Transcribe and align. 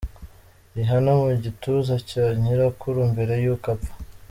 Rihanna 0.75 1.11
mu 1.21 1.27
gituza 1.43 1.95
cya 2.09 2.23
nyirakuru 2.41 2.97
mbere 3.11 3.33
y'uko 3.43 3.67
apfa. 3.75 3.93